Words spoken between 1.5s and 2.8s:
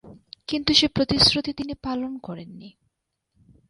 তিনি পালন করেন নি।